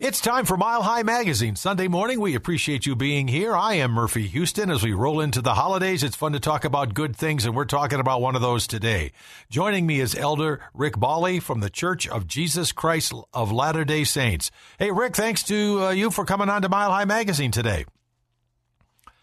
It's 0.00 0.22
time 0.22 0.46
for 0.46 0.56
Mile 0.56 0.82
High 0.82 1.02
Magazine. 1.02 1.56
Sunday 1.56 1.86
morning, 1.86 2.20
we 2.20 2.34
appreciate 2.34 2.86
you 2.86 2.96
being 2.96 3.28
here. 3.28 3.54
I 3.54 3.74
am 3.74 3.90
Murphy 3.90 4.26
Houston. 4.28 4.70
As 4.70 4.82
we 4.82 4.94
roll 4.94 5.20
into 5.20 5.42
the 5.42 5.52
holidays, 5.52 6.02
it's 6.02 6.16
fun 6.16 6.32
to 6.32 6.40
talk 6.40 6.64
about 6.64 6.94
good 6.94 7.14
things, 7.14 7.44
and 7.44 7.54
we're 7.54 7.66
talking 7.66 8.00
about 8.00 8.22
one 8.22 8.34
of 8.34 8.40
those 8.40 8.66
today. 8.66 9.12
Joining 9.50 9.86
me 9.86 10.00
is 10.00 10.14
Elder 10.14 10.58
Rick 10.72 10.98
Bally 10.98 11.38
from 11.38 11.60
the 11.60 11.68
Church 11.68 12.08
of 12.08 12.26
Jesus 12.26 12.72
Christ 12.72 13.12
of 13.34 13.52
Latter 13.52 13.84
day 13.84 14.04
Saints. 14.04 14.50
Hey, 14.78 14.90
Rick, 14.90 15.16
thanks 15.16 15.42
to 15.42 15.84
uh, 15.84 15.90
you 15.90 16.10
for 16.10 16.24
coming 16.24 16.48
on 16.48 16.62
to 16.62 16.70
Mile 16.70 16.90
High 16.90 17.04
Magazine 17.04 17.50
today. 17.50 17.84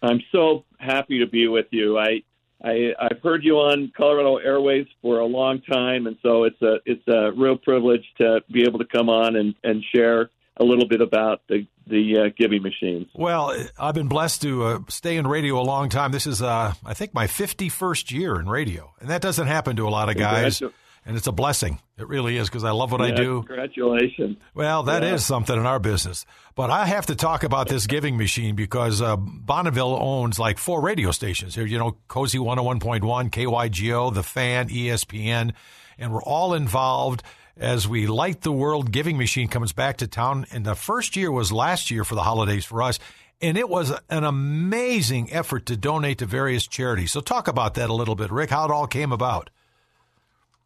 I'm 0.00 0.22
so 0.30 0.64
happy 0.78 1.18
to 1.18 1.26
be 1.26 1.48
with 1.48 1.66
you. 1.70 1.98
I, 1.98 2.22
I 2.62 2.92
I've 3.00 3.20
heard 3.20 3.42
you 3.42 3.56
on 3.56 3.90
Colorado 3.96 4.36
Airways 4.36 4.86
for 5.02 5.18
a 5.18 5.26
long 5.26 5.60
time, 5.60 6.06
and 6.06 6.16
so 6.22 6.44
it's 6.44 6.62
a 6.62 6.76
it's 6.86 7.08
a 7.08 7.32
real 7.32 7.56
privilege 7.56 8.04
to 8.18 8.42
be 8.48 8.62
able 8.62 8.78
to 8.78 8.86
come 8.86 9.08
on 9.08 9.34
and, 9.34 9.56
and 9.64 9.82
share 9.92 10.30
a 10.58 10.64
little 10.64 10.86
bit 10.86 11.00
about 11.00 11.42
the 11.48 11.66
the 11.86 12.18
uh, 12.18 12.28
giving 12.36 12.62
machines. 12.62 13.06
Well, 13.14 13.56
I've 13.78 13.94
been 13.94 14.08
blessed 14.08 14.42
to 14.42 14.64
uh, 14.64 14.78
stay 14.88 15.16
in 15.16 15.26
radio 15.26 15.60
a 15.60 15.62
long 15.62 15.88
time. 15.88 16.12
This 16.12 16.26
is, 16.26 16.42
uh, 16.42 16.74
I 16.84 16.94
think, 16.94 17.14
my 17.14 17.26
51st 17.26 18.10
year 18.10 18.38
in 18.38 18.48
radio, 18.48 18.92
and 19.00 19.08
that 19.10 19.22
doesn't 19.22 19.46
happen 19.46 19.76
to 19.76 19.88
a 19.88 19.90
lot 19.90 20.08
of 20.08 20.16
guys. 20.16 20.62
And 21.06 21.16
it's 21.16 21.26
a 21.26 21.32
blessing. 21.32 21.80
It 21.96 22.06
really 22.06 22.36
is 22.36 22.50
because 22.50 22.64
I 22.64 22.72
love 22.72 22.92
what 22.92 23.00
yeah, 23.00 23.06
I 23.06 23.10
do. 23.12 23.42
Congratulations. 23.46 24.36
Well, 24.52 24.82
that 24.82 25.02
yeah. 25.02 25.14
is 25.14 25.24
something 25.24 25.56
in 25.56 25.64
our 25.64 25.78
business. 25.78 26.26
But 26.54 26.68
I 26.68 26.84
have 26.84 27.06
to 27.06 27.14
talk 27.14 27.44
about 27.44 27.68
this 27.68 27.86
giving 27.86 28.18
machine 28.18 28.54
because 28.54 29.00
uh, 29.00 29.16
Bonneville 29.16 29.96
owns 29.98 30.38
like 30.38 30.58
four 30.58 30.82
radio 30.82 31.10
stations 31.10 31.54
here. 31.54 31.64
You 31.64 31.78
know, 31.78 31.96
KOSI 32.10 32.40
101.1, 32.40 33.30
KYGO, 33.30 34.12
The 34.12 34.22
Fan, 34.22 34.68
ESPN, 34.68 35.54
and 35.96 36.12
we're 36.12 36.22
all 36.22 36.52
involved 36.52 37.22
as 37.58 37.88
we 37.88 38.06
light 38.06 38.42
the 38.42 38.52
world 38.52 38.92
giving 38.92 39.16
machine 39.16 39.48
comes 39.48 39.72
back 39.72 39.96
to 39.98 40.06
town. 40.06 40.46
And 40.52 40.64
the 40.64 40.74
first 40.74 41.16
year 41.16 41.30
was 41.30 41.52
last 41.52 41.90
year 41.90 42.04
for 42.04 42.14
the 42.14 42.22
holidays 42.22 42.64
for 42.64 42.82
us. 42.82 42.98
And 43.40 43.56
it 43.56 43.68
was 43.68 43.92
an 44.10 44.24
amazing 44.24 45.32
effort 45.32 45.66
to 45.66 45.76
donate 45.76 46.18
to 46.18 46.26
various 46.26 46.66
charities. 46.66 47.12
So 47.12 47.20
talk 47.20 47.46
about 47.46 47.74
that 47.74 47.90
a 47.90 47.94
little 47.94 48.16
bit, 48.16 48.32
Rick, 48.32 48.50
how 48.50 48.64
it 48.64 48.70
all 48.70 48.86
came 48.86 49.12
about. 49.12 49.50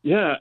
Yeah, 0.03 0.35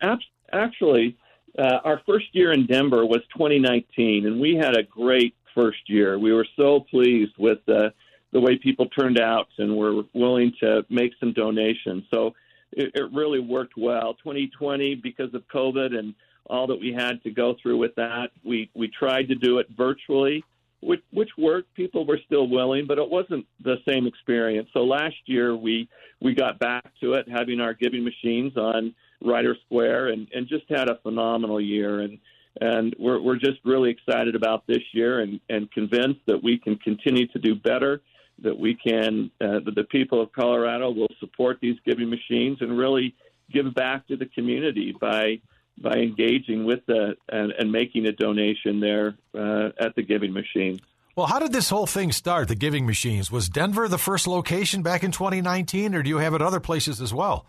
actually, 0.51 1.17
uh, 1.57 1.79
our 1.83 2.01
first 2.05 2.27
year 2.31 2.51
in 2.51 2.65
Denver 2.65 3.05
was 3.05 3.21
2019, 3.37 4.25
and 4.25 4.39
we 4.39 4.55
had 4.55 4.77
a 4.77 4.83
great 4.83 5.35
first 5.53 5.87
year. 5.87 6.17
We 6.17 6.33
were 6.33 6.47
so 6.55 6.85
pleased 6.89 7.33
with 7.37 7.59
uh, 7.67 7.89
the 8.31 8.39
way 8.39 8.57
people 8.57 8.87
turned 8.87 9.19
out 9.19 9.49
and 9.57 9.75
were 9.75 10.03
willing 10.13 10.53
to 10.61 10.85
make 10.89 11.11
some 11.19 11.33
donations. 11.33 12.05
So 12.13 12.33
it, 12.71 12.91
it 12.95 13.11
really 13.13 13.39
worked 13.39 13.73
well. 13.77 14.15
2020, 14.23 14.95
because 14.95 15.33
of 15.33 15.43
COVID 15.53 15.97
and 15.97 16.15
all 16.47 16.67
that 16.67 16.79
we 16.79 16.93
had 16.93 17.21
to 17.23 17.31
go 17.31 17.55
through 17.61 17.77
with 17.77 17.95
that. 17.95 18.31
We 18.43 18.69
we 18.73 18.87
tried 18.87 19.27
to 19.29 19.35
do 19.35 19.59
it 19.59 19.67
virtually, 19.75 20.43
which 20.81 21.01
which 21.11 21.29
worked. 21.37 21.73
People 21.75 22.05
were 22.05 22.19
still 22.25 22.47
willing, 22.47 22.85
but 22.87 22.97
it 22.97 23.09
wasn't 23.09 23.45
the 23.63 23.77
same 23.87 24.07
experience. 24.07 24.69
So 24.73 24.83
last 24.83 25.15
year 25.25 25.55
we 25.55 25.87
we 26.21 26.33
got 26.33 26.59
back 26.59 26.91
to 27.01 27.13
it, 27.13 27.27
having 27.29 27.59
our 27.59 27.73
giving 27.73 28.03
machines 28.03 28.57
on 28.57 28.93
Writer 29.23 29.55
Square, 29.65 30.09
and 30.09 30.27
and 30.33 30.47
just 30.47 30.65
had 30.69 30.89
a 30.89 30.99
phenomenal 31.03 31.61
year. 31.61 32.01
And 32.01 32.17
and 32.59 32.95
we're 32.99 33.21
we're 33.21 33.37
just 33.37 33.59
really 33.63 33.91
excited 33.91 34.35
about 34.35 34.65
this 34.67 34.83
year, 34.93 35.21
and 35.21 35.39
and 35.49 35.71
convinced 35.71 36.21
that 36.27 36.43
we 36.43 36.57
can 36.57 36.75
continue 36.77 37.27
to 37.27 37.39
do 37.39 37.55
better. 37.55 38.01
That 38.43 38.57
we 38.57 38.73
can, 38.73 39.29
uh, 39.39 39.59
that 39.65 39.75
the 39.75 39.83
people 39.83 40.19
of 40.19 40.31
Colorado 40.31 40.89
will 40.89 41.13
support 41.19 41.59
these 41.61 41.75
giving 41.85 42.09
machines 42.09 42.57
and 42.61 42.75
really 42.75 43.13
give 43.51 43.71
back 43.75 44.07
to 44.07 44.17
the 44.17 44.25
community 44.25 44.95
by 44.99 45.39
by 45.81 45.95
engaging 45.95 46.63
with 46.65 46.85
the 46.85 47.15
and, 47.29 47.51
and 47.51 47.71
making 47.71 48.05
a 48.05 48.11
donation 48.11 48.79
there 48.79 49.15
uh, 49.35 49.69
at 49.79 49.95
the 49.95 50.03
Giving 50.03 50.33
Machine. 50.33 50.79
Well, 51.15 51.25
how 51.25 51.39
did 51.39 51.51
this 51.51 51.69
whole 51.69 51.87
thing 51.87 52.11
start? 52.11 52.47
The 52.47 52.55
Giving 52.55 52.85
Machines 52.85 53.31
was 53.31 53.49
Denver 53.49 53.87
the 53.87 53.97
first 53.97 54.27
location 54.27 54.81
back 54.81 55.03
in 55.03 55.11
2019, 55.11 55.93
or 55.93 56.03
do 56.03 56.09
you 56.09 56.17
have 56.19 56.33
it 56.33 56.41
other 56.41 56.59
places 56.59 57.01
as 57.01 57.13
well? 57.13 57.45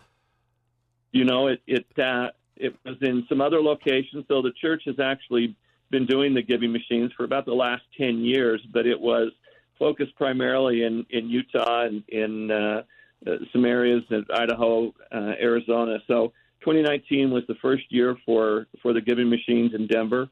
You 1.12 1.24
know, 1.24 1.48
it 1.48 1.62
it 1.66 1.86
uh, 1.98 2.30
it 2.56 2.74
was 2.84 2.96
in 3.02 3.24
some 3.28 3.40
other 3.40 3.60
locations. 3.60 4.24
So 4.28 4.42
the 4.42 4.52
church 4.60 4.82
has 4.86 4.98
actually 4.98 5.54
been 5.90 6.06
doing 6.06 6.34
the 6.34 6.42
Giving 6.42 6.72
Machines 6.72 7.12
for 7.16 7.24
about 7.24 7.44
the 7.44 7.54
last 7.54 7.82
10 7.98 8.24
years, 8.24 8.62
but 8.72 8.86
it 8.86 8.98
was 8.98 9.30
focused 9.78 10.16
primarily 10.16 10.82
in 10.82 11.06
in 11.10 11.28
Utah 11.28 11.84
and 11.84 12.02
in 12.08 12.50
uh, 12.50 12.82
uh 13.26 13.36
some 13.52 13.64
areas 13.64 14.02
in 14.10 14.24
Idaho, 14.34 14.94
uh, 15.12 15.34
Arizona. 15.40 15.98
So 16.06 16.32
2019 16.64 17.30
was 17.30 17.42
the 17.48 17.56
first 17.56 17.84
year 17.90 18.16
for, 18.24 18.66
for 18.80 18.92
the 18.92 19.00
Giving 19.00 19.28
Machines 19.28 19.74
in 19.74 19.86
Denver. 19.86 20.28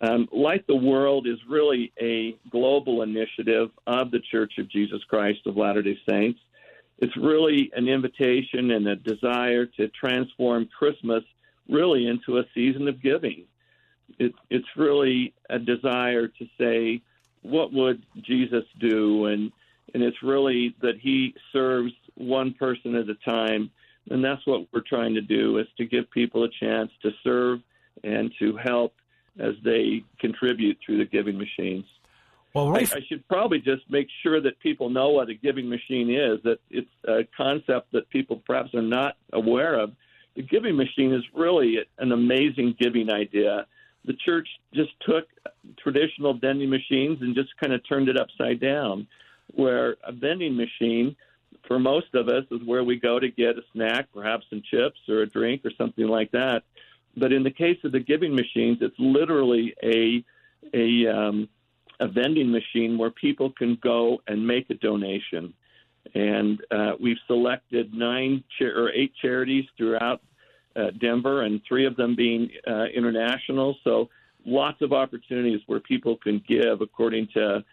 Um, 0.00 0.28
Light 0.32 0.66
the 0.66 0.76
World 0.76 1.26
is 1.26 1.38
really 1.48 1.92
a 2.00 2.36
global 2.50 3.02
initiative 3.02 3.70
of 3.86 4.10
the 4.10 4.20
Church 4.30 4.54
of 4.58 4.68
Jesus 4.70 5.02
Christ 5.08 5.40
of 5.46 5.56
Latter 5.56 5.82
day 5.82 5.98
Saints. 6.08 6.40
It's 6.98 7.16
really 7.16 7.70
an 7.74 7.88
invitation 7.88 8.70
and 8.70 8.86
a 8.86 8.96
desire 8.96 9.66
to 9.66 9.88
transform 9.88 10.68
Christmas 10.76 11.24
really 11.68 12.06
into 12.06 12.38
a 12.38 12.44
season 12.54 12.88
of 12.88 13.02
giving. 13.02 13.44
It, 14.18 14.34
it's 14.50 14.68
really 14.76 15.34
a 15.50 15.58
desire 15.58 16.28
to 16.28 16.46
say, 16.58 17.02
what 17.42 17.72
would 17.72 18.04
Jesus 18.22 18.64
do? 18.78 19.26
And, 19.26 19.52
and 19.94 20.02
it's 20.02 20.22
really 20.22 20.74
that 20.80 20.98
he 21.00 21.34
serves 21.52 21.92
one 22.14 22.54
person 22.54 22.94
at 22.94 23.08
a 23.08 23.14
time 23.28 23.70
and 24.10 24.24
that's 24.24 24.46
what 24.46 24.66
we're 24.72 24.80
trying 24.80 25.14
to 25.14 25.20
do 25.20 25.58
is 25.58 25.66
to 25.76 25.84
give 25.84 26.10
people 26.10 26.44
a 26.44 26.48
chance 26.60 26.90
to 27.02 27.10
serve 27.22 27.60
and 28.04 28.32
to 28.38 28.56
help 28.56 28.94
as 29.38 29.54
they 29.64 30.04
contribute 30.18 30.78
through 30.84 30.98
the 30.98 31.04
giving 31.04 31.38
machines. 31.38 31.84
Well, 32.54 32.70
Rafe, 32.70 32.92
I, 32.92 32.98
I, 32.98 33.00
should 33.08 33.26
probably 33.28 33.60
just 33.60 33.82
make 33.88 34.08
sure 34.22 34.40
that 34.40 34.58
people 34.60 34.90
know 34.90 35.10
what 35.10 35.30
a 35.30 35.34
giving 35.34 35.68
machine 35.68 36.10
is. 36.10 36.38
That 36.44 36.58
it's 36.70 36.90
a 37.08 37.26
concept 37.34 37.92
that 37.92 38.08
people 38.10 38.42
perhaps 38.46 38.74
are 38.74 38.82
not 38.82 39.16
aware 39.32 39.74
of. 39.74 39.92
The 40.36 40.42
giving 40.42 40.76
machine 40.76 41.12
is 41.12 41.22
really 41.34 41.78
an 41.98 42.12
amazing 42.12 42.76
giving 42.78 43.10
idea. 43.10 43.66
The 44.04 44.14
church 44.14 44.48
just 44.74 44.90
took 45.00 45.24
traditional 45.78 46.34
vending 46.34 46.68
machines 46.68 47.18
and 47.22 47.34
just 47.34 47.50
kind 47.58 47.72
of 47.72 47.86
turned 47.88 48.08
it 48.08 48.18
upside 48.18 48.60
down, 48.60 49.06
where 49.54 49.96
a 50.04 50.12
vending 50.12 50.56
machine 50.56 51.16
for 51.66 51.78
most 51.78 52.14
of 52.14 52.28
us 52.28 52.44
is 52.50 52.60
where 52.64 52.84
we 52.84 52.98
go 52.98 53.18
to 53.18 53.28
get 53.28 53.58
a 53.58 53.62
snack, 53.72 54.08
perhaps 54.12 54.46
some 54.50 54.62
chips 54.70 54.98
or 55.08 55.22
a 55.22 55.26
drink 55.26 55.62
or 55.64 55.70
something 55.78 56.06
like 56.06 56.30
that. 56.32 56.62
But 57.16 57.32
in 57.32 57.42
the 57.42 57.50
case 57.50 57.78
of 57.84 57.92
the 57.92 58.00
giving 58.00 58.34
machines, 58.34 58.78
it's 58.80 58.98
literally 58.98 59.74
a 59.82 60.24
a 60.74 61.06
um, 61.06 61.48
a 62.00 62.08
vending 62.08 62.50
machine 62.50 62.98
where 62.98 63.10
people 63.10 63.50
can 63.50 63.78
go 63.82 64.22
and 64.26 64.46
make 64.46 64.70
a 64.70 64.74
donation. 64.74 65.54
And 66.14 66.60
uh, 66.70 66.92
we've 67.00 67.18
selected 67.26 67.94
nine 67.94 68.42
cha- 68.58 68.64
or 68.64 68.90
eight 68.90 69.12
charities 69.20 69.66
throughout 69.76 70.20
uh, 70.74 70.90
Denver, 71.00 71.42
and 71.42 71.60
three 71.68 71.86
of 71.86 71.96
them 71.96 72.16
being 72.16 72.50
uh, 72.66 72.86
international. 72.86 73.76
So 73.84 74.08
lots 74.44 74.80
of 74.82 74.92
opportunities 74.92 75.60
where 75.66 75.80
people 75.80 76.16
can 76.16 76.42
give 76.48 76.80
according 76.80 77.28
to 77.34 77.64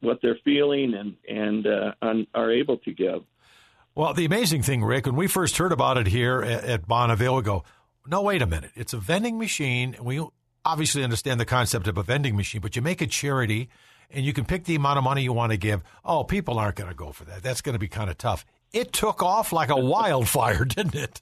what 0.00 0.20
they're 0.22 0.38
feeling 0.44 0.94
and 0.94 1.16
and 1.28 1.66
uh, 1.66 1.92
are 2.34 2.52
able 2.52 2.78
to 2.78 2.92
give. 2.92 3.22
Well, 3.98 4.14
the 4.14 4.24
amazing 4.24 4.62
thing, 4.62 4.84
Rick, 4.84 5.06
when 5.06 5.16
we 5.16 5.26
first 5.26 5.56
heard 5.56 5.72
about 5.72 5.98
it 5.98 6.06
here 6.06 6.40
at, 6.40 6.62
at 6.62 6.86
Bonneville, 6.86 7.34
we 7.34 7.42
go, 7.42 7.64
no, 8.06 8.22
wait 8.22 8.42
a 8.42 8.46
minute. 8.46 8.70
It's 8.76 8.92
a 8.92 8.96
vending 8.96 9.38
machine. 9.38 9.96
We 10.00 10.24
obviously 10.64 11.02
understand 11.02 11.40
the 11.40 11.44
concept 11.44 11.88
of 11.88 11.98
a 11.98 12.04
vending 12.04 12.36
machine, 12.36 12.60
but 12.60 12.76
you 12.76 12.80
make 12.80 13.00
a 13.00 13.08
charity 13.08 13.70
and 14.08 14.24
you 14.24 14.32
can 14.32 14.44
pick 14.44 14.66
the 14.66 14.76
amount 14.76 14.98
of 14.98 15.04
money 15.04 15.24
you 15.24 15.32
want 15.32 15.50
to 15.50 15.58
give. 15.58 15.82
Oh, 16.04 16.22
people 16.22 16.60
aren't 16.60 16.76
going 16.76 16.88
to 16.88 16.94
go 16.94 17.10
for 17.10 17.24
that. 17.24 17.42
That's 17.42 17.60
going 17.60 17.72
to 17.72 17.80
be 17.80 17.88
kind 17.88 18.08
of 18.08 18.16
tough. 18.16 18.46
It 18.72 18.92
took 18.92 19.20
off 19.20 19.52
like 19.52 19.68
a 19.68 19.76
wildfire, 19.80 20.64
didn't 20.64 20.94
it? 20.94 21.20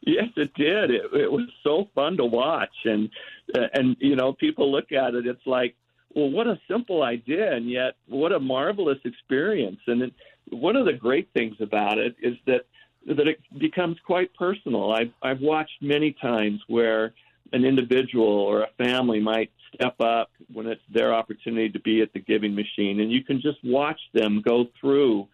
Yes, 0.00 0.30
it 0.36 0.54
did. 0.54 0.90
It, 0.90 1.02
it 1.12 1.30
was 1.30 1.50
so 1.62 1.86
fun 1.94 2.16
to 2.16 2.24
watch, 2.24 2.74
and 2.86 3.10
uh, 3.54 3.66
and 3.74 3.94
you 4.00 4.16
know, 4.16 4.32
people 4.32 4.72
look 4.72 4.90
at 4.90 5.14
it. 5.14 5.26
It's 5.26 5.46
like, 5.46 5.76
well, 6.14 6.30
what 6.30 6.46
a 6.46 6.58
simple 6.66 7.02
idea, 7.02 7.54
and 7.54 7.70
yet 7.70 7.96
what 8.08 8.32
a 8.32 8.40
marvelous 8.40 8.98
experience. 9.04 9.78
And 9.86 10.10
one 10.52 10.76
of 10.76 10.86
the 10.86 10.92
great 10.92 11.28
things 11.34 11.56
about 11.60 11.98
it 11.98 12.14
is 12.22 12.36
that 12.46 12.62
that 13.06 13.26
it 13.26 13.40
becomes 13.58 13.96
quite 14.06 14.32
personal. 14.34 14.92
I've 14.92 15.12
I've 15.22 15.40
watched 15.40 15.82
many 15.82 16.12
times 16.12 16.60
where 16.68 17.12
an 17.52 17.64
individual 17.64 18.26
or 18.26 18.62
a 18.62 18.68
family 18.78 19.20
might 19.20 19.50
step 19.74 20.00
up 20.00 20.30
when 20.52 20.66
it's 20.66 20.82
their 20.92 21.12
opportunity 21.12 21.68
to 21.70 21.80
be 21.80 22.00
at 22.00 22.12
the 22.12 22.20
giving 22.20 22.54
machine, 22.54 23.00
and 23.00 23.10
you 23.10 23.24
can 23.24 23.40
just 23.40 23.58
watch 23.64 24.00
them 24.12 24.42
go 24.44 24.66
through 24.80 25.26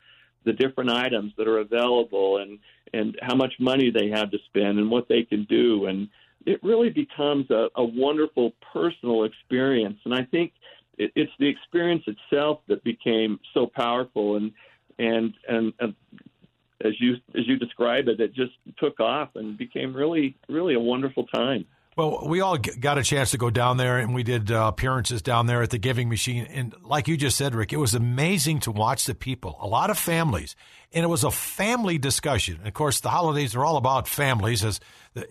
the 0.44 0.53
different 0.53 0.91
items 0.91 1.32
that 1.37 1.49
are 1.49 1.59
available 1.59 2.38
and 2.38 2.59
and 2.94 3.19
how 3.23 3.35
much 3.35 3.53
money 3.61 3.91
they 3.91 4.09
have 4.09 4.31
to 4.31 4.38
spend 4.47 4.79
and 4.79 4.91
what 4.91 5.09
they 5.09 5.23
can 5.23 5.44
do. 5.44 5.87
And 5.87 6.09
it 6.47 6.62
really 6.62 6.88
becomes 6.88 7.50
a, 7.50 7.69
a 7.76 7.85
wonderful 7.85 8.53
personal 8.73 9.25
experience. 9.25 9.99
And 10.05 10.14
i 10.14 10.23
think 10.23 10.53
it, 10.97 11.12
it's 11.14 11.32
the 11.38 11.49
experience 11.49 12.05
itself 12.06 12.61
that 12.69 12.82
became 12.85 13.38
so 13.55 13.67
powerful. 13.67 14.37
And 14.37 14.53
and 14.99 15.35
and, 15.49 15.73
as 16.85 16.93
you 17.00 17.15
as 17.37 17.47
you 17.47 17.56
describe 17.56 18.09
it, 18.09 18.21
it 18.21 18.35
just 18.35 18.53
took 18.79 19.00
off 19.00 19.31
and 19.35 19.59
became 19.59 19.95
really 19.95 20.37
really 20.49 20.75
a 20.75 20.81
wonderful 20.81 21.27
time. 21.27 21.67
Well, 21.97 22.29
we 22.29 22.41
all 22.41 22.56
got 22.59 22.97
a 22.97 23.03
chance 23.03 23.33
to 23.33 23.39
go 23.39 23.50
down 23.50 23.77
there, 23.77 23.99
and 23.99 24.15
we 24.15 24.23
did 24.23 24.53
uh, 24.53 24.69
appearances 24.73 25.21
down 25.21 25.49
there 25.49 25.62
at 25.65 25.71
the 25.71 25.79
Giving 25.79 26.09
Machine. 26.09 26.47
And 26.47 26.73
like 26.85 27.09
you 27.09 27.17
just 27.17 27.37
said, 27.37 27.56
Rick, 27.56 27.73
it 27.73 27.79
was 27.79 27.93
amazing 27.93 28.61
to 28.61 28.71
watch 28.71 29.05
the 29.05 29.17
people. 29.17 29.59
A 29.61 29.67
lot 29.67 29.91
of 29.91 29.99
families, 29.99 30.55
and 30.93 31.03
it 31.03 31.09
was 31.09 31.25
a 31.25 31.33
family 31.33 31.99
discussion. 31.99 32.59
And 32.59 32.69
of 32.69 32.75
course, 32.75 33.00
the 33.00 33.09
holidays 33.09 33.56
are 33.56 33.65
all 33.65 33.77
about 33.77 34.06
families, 34.06 34.62
as 34.65 34.79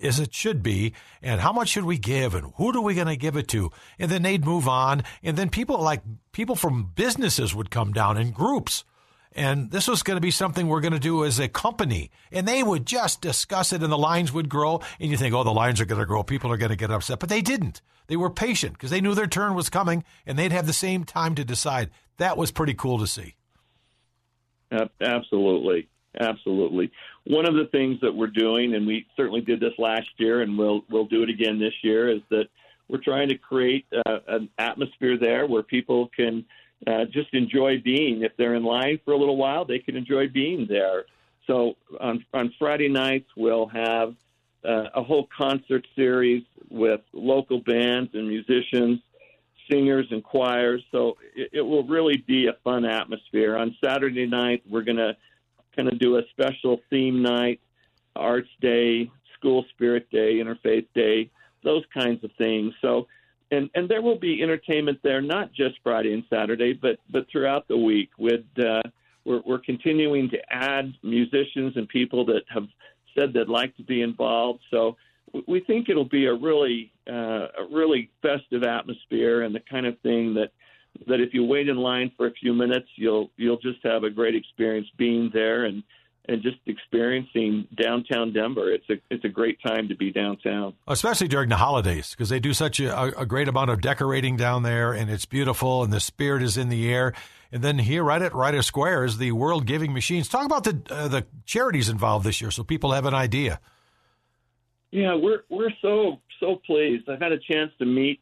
as 0.01 0.19
it 0.19 0.33
should 0.33 0.61
be. 0.61 0.91
And 1.21 1.39
how 1.39 1.53
much 1.53 1.69
should 1.69 1.85
we 1.85 1.97
give, 1.97 2.35
and 2.35 2.51
who 2.57 2.77
are 2.77 2.81
we 2.81 2.95
going 2.95 3.07
to 3.07 3.15
give 3.15 3.37
it 3.37 3.47
to? 3.49 3.71
And 3.97 4.11
then 4.11 4.23
they'd 4.23 4.43
move 4.43 4.67
on, 4.67 5.03
and 5.23 5.37
then 5.37 5.49
people 5.49 5.79
like 5.79 6.01
people 6.33 6.57
from 6.57 6.91
businesses 6.93 7.55
would 7.55 7.71
come 7.71 7.93
down 7.93 8.17
in 8.17 8.31
groups 8.31 8.83
and 9.37 9.69
this 9.69 9.87
was 9.87 10.03
going 10.03 10.17
to 10.17 10.21
be 10.21 10.31
something 10.31 10.67
we're 10.67 10.81
going 10.81 10.93
to 10.93 10.99
do 10.99 11.23
as 11.23 11.39
a 11.39 11.47
company. 11.47 12.09
And 12.31 12.47
they 12.47 12.63
would 12.63 12.85
just 12.85 13.21
discuss 13.21 13.71
it, 13.71 13.83
and 13.83 13.91
the 13.91 13.97
lines 13.97 14.33
would 14.33 14.49
grow. 14.49 14.81
And 14.99 15.11
you 15.11 15.15
think, 15.15 15.33
oh, 15.35 15.43
the 15.43 15.53
lines 15.53 15.79
are 15.79 15.85
going 15.85 16.01
to 16.01 16.07
grow. 16.07 16.23
People 16.23 16.51
are 16.51 16.57
going 16.57 16.71
to 16.71 16.75
get 16.75 16.91
upset. 16.91 17.19
But 17.19 17.29
they 17.29 17.41
didn't. 17.41 17.81
They 18.07 18.17
were 18.17 18.31
patient 18.31 18.73
because 18.73 18.89
they 18.89 18.99
knew 18.99 19.13
their 19.13 19.27
turn 19.27 19.53
was 19.53 19.69
coming, 19.69 20.03
and 20.25 20.37
they'd 20.37 20.51
have 20.51 20.65
the 20.65 20.73
same 20.73 21.03
time 21.03 21.35
to 21.35 21.45
decide. 21.45 21.91
That 22.17 22.35
was 22.35 22.51
pretty 22.51 22.73
cool 22.73 22.97
to 22.97 23.07
see. 23.07 23.35
Absolutely. 24.99 25.87
Absolutely. 26.19 26.91
One 27.25 27.47
of 27.47 27.53
the 27.53 27.65
things 27.71 27.99
that 28.01 28.15
we're 28.15 28.27
doing, 28.27 28.73
and 28.73 28.87
we 28.87 29.05
certainly 29.15 29.41
did 29.41 29.59
this 29.59 29.73
last 29.77 30.09
year, 30.17 30.41
and 30.41 30.57
we'll 30.57 30.81
we'll 30.89 31.05
do 31.05 31.21
it 31.21 31.29
again 31.29 31.59
this 31.59 31.73
year, 31.83 32.09
is 32.09 32.21
that 32.31 32.45
we're 32.87 33.03
trying 33.03 33.29
to 33.29 33.37
create 33.37 33.85
uh, 33.93 34.19
an 34.27 34.49
atmosphere 34.57 35.17
there 35.19 35.45
where 35.45 35.61
people 35.61 36.09
can 36.15 36.43
uh, 36.85 37.05
just 37.05 37.33
enjoy 37.33 37.81
being. 37.81 38.23
If 38.23 38.37
they're 38.37 38.55
in 38.55 38.63
line 38.63 38.99
for 39.03 39.13
a 39.13 39.17
little 39.17 39.37
while, 39.37 39.65
they 39.65 39.79
can 39.79 39.95
enjoy 39.95 40.27
being 40.27 40.67
there. 40.67 41.05
So 41.47 41.75
on 41.99 42.25
on 42.33 42.53
Friday 42.59 42.89
nights, 42.89 43.29
we'll 43.35 43.67
have 43.67 44.15
uh, 44.63 44.89
a 44.93 45.03
whole 45.03 45.27
concert 45.35 45.87
series 45.95 46.43
with 46.69 47.01
local 47.13 47.61
bands 47.61 48.11
and 48.13 48.27
musicians, 48.27 48.99
singers 49.71 50.07
and 50.11 50.23
choirs. 50.23 50.83
So 50.91 51.17
it, 51.35 51.49
it 51.53 51.61
will 51.61 51.83
really 51.83 52.17
be 52.17 52.47
a 52.47 52.53
fun 52.63 52.85
atmosphere. 52.85 53.55
On 53.57 53.75
Saturday 53.83 54.27
night, 54.27 54.63
we're 54.69 54.83
to 54.97 55.15
kind 55.75 55.87
of 55.87 55.97
do 55.99 56.17
a 56.17 56.21
special 56.31 56.81
theme 56.89 57.21
night, 57.21 57.61
Arts 58.15 58.49
Day, 58.61 59.09
School 59.35 59.65
Spirit 59.69 60.09
Day, 60.11 60.35
Interfaith 60.35 60.87
Day, 60.93 61.29
those 61.63 61.83
kinds 61.93 62.23
of 62.23 62.31
things. 62.37 62.73
So 62.81 63.07
and 63.51 63.69
and 63.75 63.89
there 63.89 64.01
will 64.01 64.19
be 64.19 64.41
entertainment 64.43 64.99
there, 65.03 65.21
not 65.21 65.53
just 65.53 65.75
Friday 65.83 66.13
and 66.13 66.23
Saturday, 66.29 66.73
but 66.73 66.97
but 67.09 67.27
throughout 67.31 67.67
the 67.67 67.77
week. 67.77 68.09
With 68.17 68.45
uh, 68.57 68.81
we're, 69.25 69.41
we're 69.45 69.59
continuing 69.59 70.29
to 70.29 70.37
add 70.49 70.93
musicians 71.03 71.75
and 71.75 71.87
people 71.87 72.25
that 72.25 72.43
have 72.49 72.67
said 73.17 73.33
they'd 73.33 73.47
like 73.47 73.75
to 73.77 73.83
be 73.83 74.01
involved. 74.01 74.61
So 74.71 74.95
we 75.47 75.59
think 75.61 75.89
it'll 75.89 76.05
be 76.05 76.25
a 76.25 76.33
really 76.33 76.91
uh, 77.09 77.47
a 77.57 77.67
really 77.71 78.09
festive 78.21 78.63
atmosphere 78.63 79.43
and 79.43 79.53
the 79.53 79.61
kind 79.69 79.85
of 79.85 79.99
thing 79.99 80.33
that 80.35 80.51
that 81.07 81.19
if 81.19 81.33
you 81.33 81.43
wait 81.43 81.69
in 81.69 81.77
line 81.77 82.11
for 82.17 82.27
a 82.27 82.31
few 82.31 82.53
minutes, 82.53 82.87
you'll 82.95 83.29
you'll 83.37 83.59
just 83.59 83.79
have 83.83 84.03
a 84.03 84.09
great 84.09 84.35
experience 84.35 84.87
being 84.97 85.29
there 85.33 85.65
and 85.65 85.83
and 86.27 86.41
just 86.41 86.57
experiencing 86.65 87.67
downtown 87.81 88.33
Denver. 88.33 88.71
It's 88.71 88.89
a 88.89 88.95
it's 89.09 89.23
a 89.23 89.29
great 89.29 89.59
time 89.65 89.87
to 89.87 89.95
be 89.95 90.11
downtown, 90.11 90.73
especially 90.87 91.27
during 91.27 91.49
the 91.49 91.57
holidays 91.57 92.11
because 92.11 92.29
they 92.29 92.39
do 92.39 92.53
such 92.53 92.79
a, 92.79 93.19
a, 93.19 93.25
great 93.25 93.47
amount 93.47 93.69
of 93.69 93.81
decorating 93.81 94.35
down 94.35 94.63
there, 94.63 94.93
and 94.93 95.09
it's 95.09 95.25
beautiful, 95.25 95.83
and 95.83 95.93
the 95.93 95.99
spirit 95.99 96.43
is 96.43 96.57
in 96.57 96.69
the 96.69 96.89
air. 96.91 97.13
And 97.51 97.63
then 97.63 97.79
here, 97.79 98.03
right 98.03 98.21
at 98.21 98.35
Writer 98.35 98.61
Square, 98.61 99.05
is 99.05 99.17
the 99.17 99.31
World 99.31 99.65
Giving 99.65 99.93
Machines. 99.93 100.27
Talk 100.27 100.45
about 100.45 100.65
the 100.65 100.81
uh, 100.89 101.07
the 101.07 101.25
charities 101.45 101.87
involved 101.87 102.25
this 102.25 102.41
year, 102.41 102.51
so 102.51 102.63
people 102.63 102.91
have 102.91 103.05
an 103.05 103.13
idea. 103.13 103.59
Yeah, 104.91 105.15
we're 105.15 105.43
we're 105.49 105.73
so 105.81 106.19
so 106.39 106.61
pleased. 106.65 107.09
I've 107.09 107.21
had 107.21 107.31
a 107.31 107.39
chance 107.39 107.71
to 107.79 107.85
meet 107.85 108.19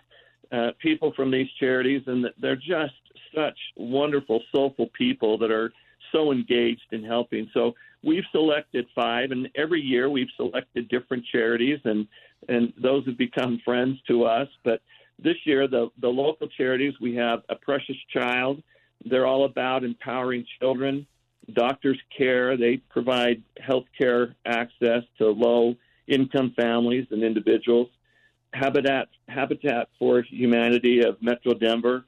uh, 0.52 0.72
people 0.80 1.12
from 1.16 1.32
these 1.32 1.48
charities, 1.60 2.04
and 2.06 2.26
they're 2.40 2.56
just 2.56 2.94
such 3.34 3.58
wonderful, 3.76 4.42
soulful 4.54 4.88
people 4.98 5.38
that 5.40 5.52
are 5.52 5.74
so 6.12 6.32
engaged 6.32 6.86
in 6.92 7.04
helping. 7.04 7.50
So 7.54 7.74
we've 8.06 8.24
selected 8.32 8.86
five, 8.96 9.32
and 9.32 9.50
every 9.56 9.82
year 9.82 10.10
we've 10.10 10.30
selected 10.38 10.88
different 10.88 11.26
charities, 11.32 11.80
and 11.84 12.08
and 12.48 12.72
those 12.82 13.06
have 13.08 13.18
become 13.18 13.60
friends 13.66 13.98
to 14.08 14.24
us. 14.26 14.48
But 14.64 14.82
this 15.20 15.36
year, 15.46 15.68
the 15.68 15.90
the 16.00 16.08
local 16.08 16.48
charities 16.48 16.94
we 17.02 17.16
have 17.16 17.42
a 17.50 17.56
Precious 17.56 17.98
Child. 18.14 18.62
They're 19.04 19.28
all 19.28 19.46
about 19.46 19.84
empowering 19.84 20.46
children. 20.60 21.06
Doctors 21.54 22.00
Care. 22.18 22.58
They 22.58 22.78
provide 22.78 23.44
health 23.60 23.86
care 23.98 24.36
access 24.46 25.04
to 25.18 25.30
low 25.30 25.76
income 26.08 26.54
families 26.56 27.08
and 27.12 27.24
individuals. 27.24 27.90
Habitat 28.54 29.10
Habitat 29.28 29.90
for 30.00 30.22
Humanity 30.22 31.02
of 31.02 31.22
Metro 31.22 31.54
Denver, 31.54 32.06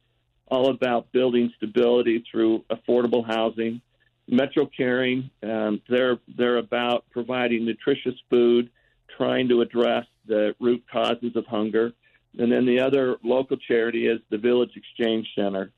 all 0.47 0.69
about 0.69 1.11
building 1.11 1.51
stability 1.57 2.23
through 2.31 2.63
affordable 2.71 3.25
housing. 3.25 3.81
Metro 4.27 4.65
Caring, 4.65 5.29
um, 5.44 5.81
they're 5.89 6.19
they're 6.38 6.57
about 6.57 7.06
providing 7.12 7.65
nutritious 7.65 8.15
food, 8.29 8.69
trying 9.15 9.47
to 9.50 9.62
address 9.62 10.06
the 10.27 10.53
root 10.59 10.83
causes 10.91 11.35
of 11.35 11.45
hunger, 11.45 11.94
and 12.38 12.51
then 12.51 12.65
the 12.65 12.79
other 12.79 13.18
local 13.24 13.57
charity 13.57 14.07
is 14.07 14.19
the 14.29 14.38
Village 14.38 14.71
Exchange 14.75 15.27
Center, 15.33 15.71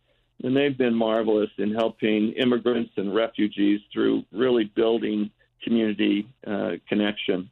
and 0.43 0.55
they've 0.55 0.77
been 0.77 0.95
marvelous 0.95 1.51
in 1.57 1.73
helping 1.73 2.33
immigrants 2.33 2.91
and 2.97 3.13
refugees 3.13 3.81
through 3.93 4.23
really 4.31 4.63
building 4.63 5.29
community 5.63 6.27
uh, 6.47 6.71
connection. 6.87 7.49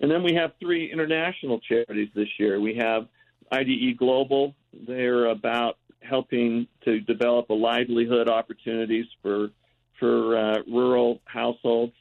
And 0.00 0.10
then 0.10 0.22
we 0.22 0.34
have 0.34 0.52
three 0.60 0.90
international 0.92 1.60
charities 1.60 2.08
this 2.14 2.28
year. 2.38 2.60
We 2.60 2.74
have 2.76 3.06
IDE 3.52 3.96
Global. 3.96 4.54
They're 4.86 5.26
about 5.26 5.78
helping 6.00 6.66
to 6.84 7.00
develop 7.00 7.50
a 7.50 7.54
livelihood 7.54 8.28
opportunities 8.28 9.06
for 9.22 9.50
for 9.98 10.36
uh, 10.36 10.58
rural 10.68 11.20
households. 11.24 11.92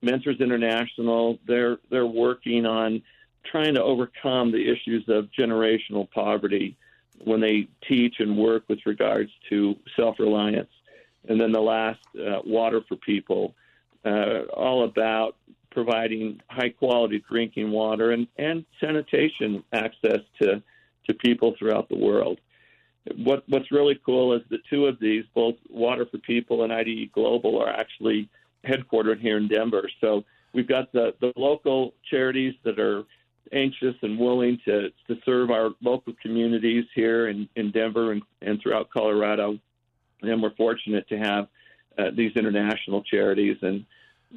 Mentors 0.00 0.40
International, 0.40 1.38
they're 1.46 1.78
they're 1.90 2.06
working 2.06 2.66
on 2.66 3.02
trying 3.44 3.74
to 3.74 3.82
overcome 3.82 4.52
the 4.52 4.70
issues 4.70 5.04
of 5.08 5.28
generational 5.38 6.08
poverty 6.10 6.76
when 7.24 7.40
they 7.40 7.68
teach 7.88 8.16
and 8.20 8.36
work 8.36 8.62
with 8.68 8.78
regards 8.86 9.30
to 9.48 9.74
self-reliance. 9.96 10.70
And 11.28 11.40
then 11.40 11.50
the 11.52 11.60
last, 11.60 12.00
uh, 12.14 12.40
Water 12.44 12.80
for 12.88 12.96
People, 12.96 13.54
uh, 14.04 14.42
all 14.54 14.84
about 14.84 15.36
providing 15.70 16.40
high-quality 16.48 17.24
drinking 17.28 17.70
water 17.70 18.12
and, 18.12 18.28
and 18.36 18.64
sanitation 18.80 19.64
access 19.72 20.20
to 20.40 20.62
to 21.08 21.14
people 21.14 21.54
throughout 21.58 21.88
the 21.88 21.96
world 21.96 22.38
what 23.16 23.44
what's 23.48 23.70
really 23.70 23.98
cool 24.04 24.34
is 24.34 24.42
the 24.50 24.58
two 24.70 24.86
of 24.86 24.98
these, 25.00 25.24
both 25.34 25.56
Water 25.68 26.06
for 26.06 26.18
People 26.18 26.64
and 26.64 26.72
IDE 26.72 27.12
Global, 27.12 27.60
are 27.60 27.68
actually 27.68 28.28
headquartered 28.64 29.20
here 29.20 29.36
in 29.36 29.48
Denver. 29.48 29.88
So 30.00 30.24
we've 30.52 30.68
got 30.68 30.92
the 30.92 31.14
the 31.20 31.32
local 31.36 31.94
charities 32.10 32.54
that 32.64 32.78
are 32.78 33.04
anxious 33.52 33.94
and 34.02 34.18
willing 34.18 34.58
to 34.64 34.90
to 35.06 35.16
serve 35.24 35.50
our 35.50 35.70
local 35.82 36.12
communities 36.20 36.84
here 36.94 37.28
in 37.28 37.48
in 37.56 37.70
Denver 37.70 38.12
and, 38.12 38.22
and 38.42 38.60
throughout 38.60 38.90
Colorado. 38.90 39.58
And 40.22 40.42
we're 40.42 40.54
fortunate 40.56 41.08
to 41.08 41.18
have 41.18 41.48
uh, 41.96 42.10
these 42.14 42.32
international 42.36 43.02
charities, 43.02 43.56
and 43.62 43.84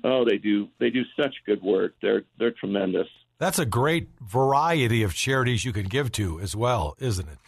oh, 0.03 0.25
they 0.25 0.37
do 0.37 0.67
they 0.79 0.89
do 0.89 1.03
such 1.19 1.35
good 1.45 1.61
work. 1.61 1.93
They're 2.01 2.23
they're 2.37 2.51
tremendous. 2.51 3.07
That's 3.39 3.57
a 3.57 3.65
great 3.65 4.09
variety 4.21 5.01
of 5.01 5.15
charities 5.15 5.65
you 5.65 5.73
can 5.73 5.87
give 5.87 6.11
to 6.11 6.39
as 6.39 6.55
well, 6.55 6.95
isn't 6.99 7.27
it? 7.27 7.39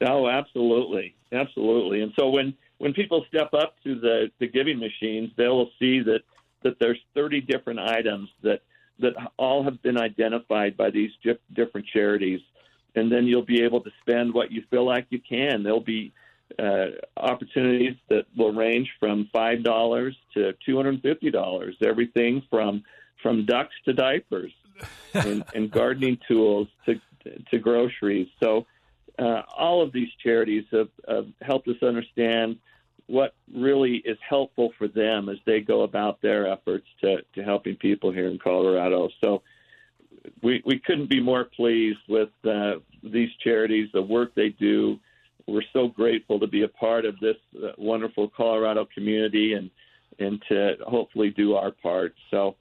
Oh, 0.00 0.28
absolutely, 0.28 1.14
absolutely. 1.32 2.02
And 2.02 2.12
so 2.18 2.30
when 2.30 2.54
when 2.78 2.92
people 2.92 3.24
step 3.28 3.54
up 3.54 3.76
to 3.84 3.94
the 3.94 4.30
the 4.38 4.48
giving 4.48 4.78
machines, 4.78 5.30
they 5.36 5.48
will 5.48 5.70
see 5.78 6.00
that 6.00 6.20
that 6.62 6.78
there's 6.80 6.98
30 7.14 7.42
different 7.42 7.78
items 7.78 8.28
that 8.42 8.62
that 8.98 9.14
all 9.36 9.64
have 9.64 9.82
been 9.82 9.98
identified 9.98 10.76
by 10.76 10.90
these 10.90 11.10
different 11.52 11.86
charities, 11.92 12.40
and 12.94 13.10
then 13.10 13.26
you'll 13.26 13.44
be 13.44 13.62
able 13.62 13.80
to 13.80 13.90
spend 14.00 14.32
what 14.32 14.52
you 14.52 14.62
feel 14.70 14.86
like 14.86 15.06
you 15.10 15.20
can. 15.20 15.62
There'll 15.62 15.80
be 15.80 16.12
uh, 16.58 16.86
opportunities 17.16 17.96
that 18.08 18.26
will 18.36 18.52
range 18.52 18.88
from 19.00 19.28
five 19.32 19.62
dollars 19.62 20.16
to 20.34 20.52
two 20.64 20.76
hundred 20.76 20.94
and 20.94 21.02
fifty 21.02 21.30
dollars. 21.30 21.76
Everything 21.84 22.42
from 22.50 22.82
from 23.22 23.46
ducks 23.46 23.74
to 23.86 23.92
diapers, 23.92 24.52
and, 25.14 25.44
and 25.54 25.70
gardening 25.70 26.18
tools 26.28 26.68
to 26.86 27.00
to 27.50 27.58
groceries. 27.58 28.28
So 28.42 28.66
uh, 29.18 29.42
all 29.56 29.82
of 29.82 29.92
these 29.92 30.08
charities 30.22 30.64
have, 30.70 30.88
have 31.08 31.26
helped 31.40 31.68
us 31.68 31.82
understand 31.82 32.58
what 33.06 33.34
really 33.54 33.96
is 33.96 34.18
helpful 34.26 34.72
for 34.78 34.88
them 34.88 35.28
as 35.28 35.36
they 35.44 35.60
go 35.60 35.82
about 35.82 36.22
their 36.22 36.48
efforts 36.48 36.86
to, 37.02 37.18
to 37.34 37.42
helping 37.42 37.76
people 37.76 38.10
here 38.10 38.28
in 38.28 38.38
Colorado. 38.38 39.10
So 39.22 39.42
we, 40.42 40.62
we 40.64 40.78
couldn't 40.78 41.10
be 41.10 41.20
more 41.20 41.44
pleased 41.44 41.98
with 42.08 42.30
uh, 42.48 42.74
these 43.02 43.28
charities, 43.42 43.90
the 43.92 44.02
work 44.02 44.34
they 44.34 44.48
do. 44.48 44.98
We're 45.46 45.62
so 45.74 45.88
grateful 45.88 46.40
to 46.40 46.46
be 46.46 46.62
a 46.62 46.68
part 46.68 47.04
of 47.04 47.20
this 47.20 47.36
uh, 47.62 47.72
wonderful 47.76 48.28
Colorado 48.28 48.86
community 48.92 49.52
and 49.52 49.70
and 50.18 50.40
to 50.48 50.76
hopefully 50.86 51.30
do 51.30 51.54
our 51.54 51.72
part. 51.72 52.14
So 52.30 52.54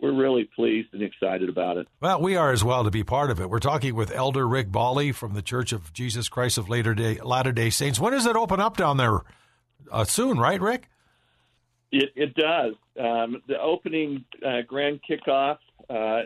we're 0.00 0.14
really 0.14 0.44
pleased 0.56 0.88
and 0.92 1.02
excited 1.02 1.48
about 1.48 1.76
it. 1.76 1.88
Well, 2.00 2.20
we 2.20 2.36
are 2.36 2.52
as 2.52 2.64
well 2.64 2.84
to 2.84 2.90
be 2.90 3.04
part 3.04 3.30
of 3.30 3.40
it. 3.40 3.50
We're 3.50 3.58
talking 3.58 3.94
with 3.94 4.10
Elder 4.10 4.46
Rick 4.46 4.72
Bally 4.72 5.12
from 5.12 5.34
the 5.34 5.42
Church 5.42 5.72
of 5.72 5.92
Jesus 5.92 6.28
Christ 6.28 6.58
of 6.58 6.68
Latter 6.68 6.94
Day 6.94 7.18
Latter 7.22 7.52
Day 7.52 7.70
Saints. 7.70 8.00
When 8.00 8.12
does 8.12 8.26
it 8.26 8.36
open 8.36 8.60
up 8.60 8.76
down 8.76 8.96
there? 8.96 9.20
Uh, 9.90 10.04
soon, 10.04 10.38
right, 10.38 10.60
Rick? 10.60 10.88
It, 11.92 12.10
it 12.14 12.34
does. 12.34 12.74
Um, 12.98 13.42
the 13.48 13.60
opening 13.60 14.24
uh, 14.46 14.62
grand 14.66 15.00
kickoff 15.08 15.58
uh, 15.88 16.22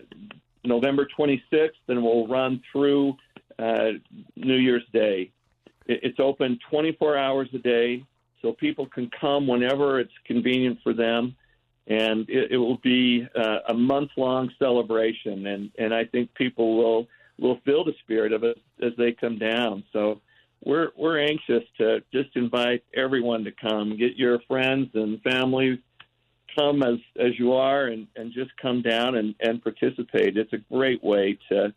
November 0.64 1.08
26th, 1.18 1.70
and 1.88 2.02
will 2.02 2.26
run 2.28 2.62
through 2.70 3.16
uh, 3.58 3.92
New 4.36 4.56
Year's 4.56 4.84
Day. 4.92 5.30
It, 5.86 6.00
it's 6.02 6.20
open 6.20 6.58
24 6.70 7.16
hours 7.16 7.48
a 7.54 7.58
day, 7.58 8.04
so 8.42 8.52
people 8.52 8.86
can 8.86 9.10
come 9.18 9.46
whenever 9.46 10.00
it's 10.00 10.12
convenient 10.26 10.78
for 10.82 10.92
them 10.92 11.34
and 11.86 12.28
it, 12.30 12.52
it 12.52 12.56
will 12.56 12.78
be 12.78 13.26
uh, 13.36 13.58
a 13.68 13.74
month 13.74 14.10
long 14.16 14.50
celebration, 14.58 15.46
and 15.46 15.70
and 15.78 15.94
I 15.94 16.04
think 16.04 16.34
people 16.34 16.76
will 16.76 17.06
will 17.38 17.60
feel 17.64 17.84
the 17.84 17.94
spirit 18.02 18.32
of 18.32 18.44
it 18.44 18.58
as 18.82 18.92
they 18.96 19.12
come 19.12 19.38
down. 19.38 19.84
So 19.92 20.20
we're 20.64 20.88
we're 20.96 21.18
anxious 21.20 21.62
to 21.78 22.02
just 22.12 22.30
invite 22.36 22.84
everyone 22.94 23.44
to 23.44 23.52
come, 23.52 23.98
get 23.98 24.16
your 24.16 24.38
friends 24.48 24.90
and 24.94 25.20
family, 25.22 25.82
come 26.58 26.82
as 26.82 26.98
as 27.18 27.38
you 27.38 27.52
are, 27.52 27.86
and 27.86 28.06
and 28.16 28.32
just 28.32 28.50
come 28.60 28.80
down 28.82 29.16
and 29.16 29.34
and 29.40 29.62
participate. 29.62 30.36
It's 30.36 30.52
a 30.52 30.58
great 30.72 31.04
way 31.04 31.38
to 31.50 31.74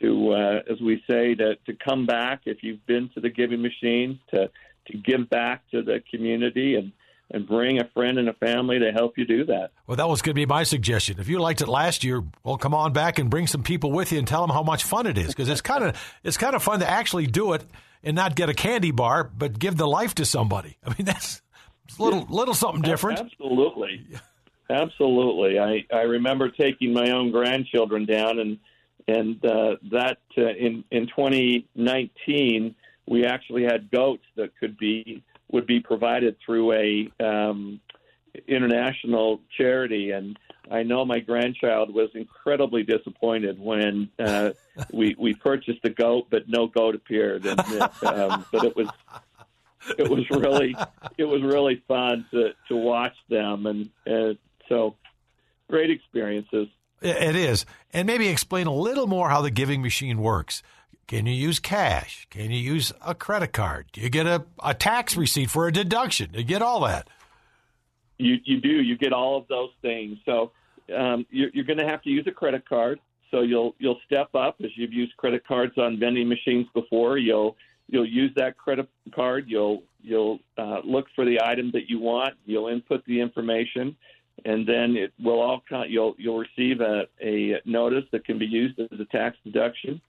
to 0.00 0.32
uh, 0.32 0.60
as 0.70 0.80
we 0.80 1.02
say 1.10 1.34
to 1.34 1.56
to 1.66 1.74
come 1.74 2.06
back 2.06 2.42
if 2.46 2.62
you've 2.62 2.84
been 2.86 3.10
to 3.14 3.20
the 3.20 3.30
giving 3.30 3.60
machine 3.60 4.18
to 4.32 4.50
to 4.86 4.96
give 4.96 5.28
back 5.30 5.62
to 5.70 5.82
the 5.82 6.02
community 6.10 6.76
and 6.76 6.92
and 7.32 7.46
bring 7.46 7.80
a 7.80 7.88
friend 7.94 8.18
and 8.18 8.28
a 8.28 8.34
family 8.34 8.78
to 8.78 8.92
help 8.92 9.16
you 9.16 9.24
do 9.24 9.44
that. 9.46 9.70
Well, 9.86 9.96
that 9.96 10.08
was 10.08 10.22
going 10.22 10.34
to 10.34 10.40
be 10.40 10.46
my 10.46 10.62
suggestion. 10.64 11.18
If 11.18 11.28
you 11.28 11.38
liked 11.38 11.62
it 11.62 11.68
last 11.68 12.04
year, 12.04 12.22
well, 12.44 12.58
come 12.58 12.74
on 12.74 12.92
back 12.92 13.18
and 13.18 13.30
bring 13.30 13.46
some 13.46 13.62
people 13.62 13.90
with 13.90 14.12
you 14.12 14.18
and 14.18 14.28
tell 14.28 14.42
them 14.42 14.50
how 14.50 14.62
much 14.62 14.84
fun 14.84 15.06
it 15.06 15.16
is 15.16 15.28
because 15.28 15.48
it's 15.48 15.62
kind 15.62 15.82
of 15.82 16.14
it's 16.24 16.36
kind 16.36 16.54
of 16.54 16.62
fun 16.62 16.80
to 16.80 16.88
actually 16.88 17.26
do 17.26 17.54
it 17.54 17.64
and 18.04 18.14
not 18.14 18.36
get 18.36 18.48
a 18.48 18.54
candy 18.54 18.90
bar, 18.90 19.24
but 19.24 19.58
give 19.58 19.76
the 19.76 19.86
life 19.86 20.14
to 20.16 20.24
somebody. 20.24 20.76
I 20.84 20.90
mean, 20.90 21.06
that's 21.06 21.42
a 21.98 22.02
little 22.02 22.26
little 22.28 22.54
something 22.54 22.82
different. 22.82 23.18
Absolutely, 23.18 24.06
absolutely. 24.68 25.58
I 25.58 25.86
I 25.92 26.02
remember 26.02 26.50
taking 26.50 26.92
my 26.92 27.10
own 27.10 27.30
grandchildren 27.30 28.04
down 28.04 28.38
and 28.38 28.58
and 29.08 29.44
uh, 29.44 29.76
that 29.90 30.18
uh, 30.36 30.48
in 30.48 30.84
in 30.90 31.06
2019 31.06 32.74
we 33.08 33.24
actually 33.24 33.64
had 33.64 33.90
goats 33.90 34.22
that 34.36 34.56
could 34.60 34.78
be 34.78 35.22
would 35.52 35.66
be 35.66 35.80
provided 35.80 36.36
through 36.44 36.72
a 36.72 37.24
um, 37.24 37.80
international 38.48 39.40
charity, 39.56 40.10
and 40.10 40.38
I 40.70 40.82
know 40.82 41.04
my 41.04 41.20
grandchild 41.20 41.92
was 41.94 42.10
incredibly 42.14 42.82
disappointed 42.82 43.58
when 43.60 44.10
uh, 44.18 44.52
we 44.92 45.14
we 45.18 45.34
purchased 45.34 45.80
a 45.84 45.90
goat, 45.90 46.26
but 46.30 46.48
no 46.48 46.66
goat 46.66 46.94
appeared. 46.94 47.46
And 47.46 47.60
um, 48.04 48.46
but 48.52 48.64
it 48.64 48.76
was 48.76 48.88
it 49.98 50.08
was 50.08 50.28
really 50.30 50.74
it 51.18 51.24
was 51.24 51.42
really 51.42 51.82
fun 51.86 52.26
to 52.32 52.50
to 52.68 52.76
watch 52.76 53.14
them, 53.28 53.66
and 53.66 53.90
uh, 54.06 54.34
so 54.68 54.96
great 55.68 55.90
experiences. 55.90 56.68
It 57.00 57.34
is, 57.34 57.66
and 57.92 58.06
maybe 58.06 58.28
explain 58.28 58.68
a 58.68 58.74
little 58.74 59.08
more 59.08 59.28
how 59.28 59.42
the 59.42 59.50
giving 59.50 59.82
machine 59.82 60.18
works. 60.18 60.62
Can 61.12 61.26
you 61.26 61.34
use 61.34 61.58
cash? 61.58 62.26
Can 62.30 62.50
you 62.50 62.58
use 62.58 62.90
a 63.04 63.14
credit 63.14 63.52
card? 63.52 63.84
Do 63.92 64.00
you 64.00 64.08
get 64.08 64.26
a, 64.26 64.46
a 64.64 64.72
tax 64.72 65.14
receipt 65.14 65.50
for 65.50 65.66
a 65.68 65.72
deduction? 65.72 66.30
You 66.32 66.42
get 66.42 66.62
all 66.62 66.80
that. 66.86 67.06
You, 68.16 68.36
you 68.44 68.62
do. 68.62 68.70
You 68.70 68.96
get 68.96 69.12
all 69.12 69.36
of 69.36 69.46
those 69.46 69.68
things. 69.82 70.16
So 70.24 70.52
um, 70.96 71.26
you're, 71.28 71.50
you're 71.52 71.66
going 71.66 71.80
to 71.80 71.86
have 71.86 72.00
to 72.04 72.08
use 72.08 72.26
a 72.26 72.30
credit 72.30 72.66
card. 72.66 72.98
So 73.30 73.42
you'll 73.42 73.74
you'll 73.78 74.00
step 74.06 74.34
up 74.34 74.56
as 74.64 74.70
you've 74.74 74.94
used 74.94 75.14
credit 75.18 75.46
cards 75.46 75.76
on 75.76 76.00
vending 76.00 76.30
machines 76.30 76.66
before. 76.72 77.18
You'll 77.18 77.58
you'll 77.88 78.08
use 78.08 78.32
that 78.36 78.56
credit 78.56 78.88
card. 79.14 79.44
You'll 79.48 79.82
you'll 80.00 80.38
uh, 80.56 80.80
look 80.82 81.08
for 81.14 81.26
the 81.26 81.42
item 81.44 81.72
that 81.72 81.90
you 81.90 81.98
want. 81.98 82.36
You'll 82.46 82.68
input 82.68 83.04
the 83.04 83.20
information, 83.20 83.94
and 84.46 84.66
then 84.66 84.96
it 84.96 85.12
will 85.22 85.42
all 85.42 85.62
you'll 85.86 86.14
you'll 86.16 86.38
receive 86.38 86.80
a, 86.80 87.02
a 87.20 87.60
notice 87.66 88.04
that 88.12 88.24
can 88.24 88.38
be 88.38 88.46
used 88.46 88.80
as 88.80 88.98
a 88.98 89.04
tax 89.04 89.36
deduction. 89.44 90.00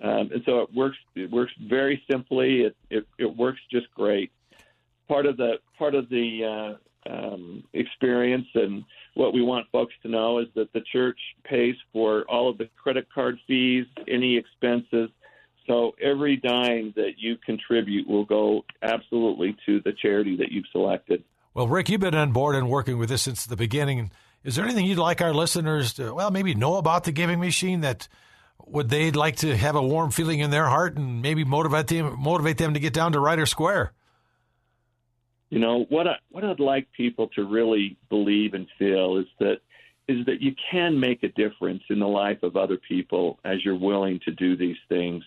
Um, 0.00 0.30
and 0.32 0.42
so 0.46 0.60
it 0.60 0.74
works. 0.74 0.96
It 1.14 1.30
works 1.30 1.52
very 1.68 2.02
simply. 2.10 2.62
It, 2.62 2.76
it, 2.90 3.06
it 3.18 3.36
works 3.36 3.60
just 3.70 3.86
great. 3.94 4.32
Part 5.08 5.26
of 5.26 5.36
the 5.36 5.54
part 5.78 5.94
of 5.94 6.08
the 6.08 6.78
uh, 7.06 7.10
um, 7.10 7.64
experience 7.72 8.46
and 8.54 8.84
what 9.14 9.34
we 9.34 9.42
want 9.42 9.66
folks 9.70 9.94
to 10.02 10.08
know 10.08 10.38
is 10.38 10.46
that 10.54 10.72
the 10.72 10.80
church 10.92 11.18
pays 11.44 11.74
for 11.92 12.22
all 12.28 12.48
of 12.48 12.58
the 12.58 12.68
credit 12.82 13.06
card 13.12 13.38
fees, 13.46 13.86
any 14.08 14.36
expenses. 14.36 15.10
So 15.66 15.92
every 16.00 16.36
dime 16.36 16.92
that 16.96 17.12
you 17.18 17.36
contribute 17.44 18.08
will 18.08 18.24
go 18.24 18.64
absolutely 18.82 19.56
to 19.66 19.80
the 19.84 19.92
charity 19.92 20.36
that 20.36 20.50
you've 20.50 20.64
selected. 20.72 21.22
Well, 21.54 21.68
Rick, 21.68 21.90
you've 21.90 22.00
been 22.00 22.14
on 22.14 22.32
board 22.32 22.56
and 22.56 22.68
working 22.68 22.98
with 22.98 23.10
this 23.10 23.22
since 23.22 23.44
the 23.44 23.56
beginning. 23.56 24.10
Is 24.44 24.56
there 24.56 24.64
anything 24.64 24.86
you'd 24.86 24.98
like 24.98 25.20
our 25.20 25.34
listeners 25.34 25.92
to, 25.94 26.14
well, 26.14 26.30
maybe 26.30 26.54
know 26.54 26.76
about 26.76 27.04
the 27.04 27.12
Giving 27.12 27.38
Machine 27.38 27.82
that 27.82 28.08
would 28.66 28.88
they 28.88 29.10
like 29.10 29.36
to 29.36 29.56
have 29.56 29.76
a 29.76 29.82
warm 29.82 30.10
feeling 30.10 30.40
in 30.40 30.50
their 30.50 30.66
heart 30.66 30.96
and 30.96 31.22
maybe 31.22 31.44
motivate 31.44 31.88
them 31.88 32.18
motivate 32.18 32.58
them 32.58 32.74
to 32.74 32.80
get 32.80 32.92
down 32.92 33.12
to 33.12 33.20
Writer 33.20 33.46
Square? 33.46 33.92
You 35.50 35.58
know 35.58 35.84
what 35.90 36.08
I, 36.08 36.16
what 36.30 36.44
I'd 36.44 36.60
like 36.60 36.90
people 36.92 37.28
to 37.34 37.44
really 37.44 37.96
believe 38.08 38.54
and 38.54 38.66
feel 38.78 39.18
is 39.18 39.26
that 39.38 39.58
is 40.08 40.24
that 40.26 40.40
you 40.40 40.54
can 40.70 40.98
make 40.98 41.22
a 41.22 41.28
difference 41.28 41.82
in 41.90 41.98
the 41.98 42.08
life 42.08 42.42
of 42.42 42.56
other 42.56 42.76
people 42.76 43.38
as 43.44 43.64
you're 43.64 43.78
willing 43.78 44.18
to 44.24 44.32
do 44.32 44.56
these 44.56 44.76
things. 44.88 45.22